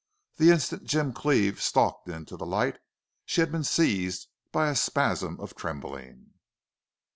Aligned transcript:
The 0.37 0.49
instant 0.49 0.85
Jim 0.85 1.13
Cleve 1.13 1.57
had 1.57 1.61
stalked 1.63 2.09
into 2.09 2.35
the 2.35 2.43
light 2.47 2.79
she 3.23 3.39
had 3.39 3.51
been 3.51 3.63
seized 3.63 4.29
by 4.51 4.69
a 4.69 4.75
spasm 4.75 5.39
of 5.39 5.53
trembling. 5.53 6.31